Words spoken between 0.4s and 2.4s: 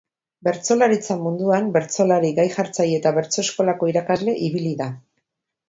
Bertsolaritza munduan, bertsolari,